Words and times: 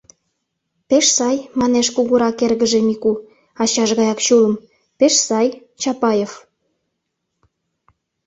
—Пеш 0.89 1.05
сай,— 1.17 1.37
манеш 1.59 1.87
кугурак 1.95 2.37
эргыже 2.45 2.79
Мику, 2.87 3.13
ачаж 3.61 3.89
гаяк 3.99 4.19
чулым,— 4.25 4.55
пеш 4.99 5.13
сай— 5.27 5.47
«Чапаев». 5.81 6.31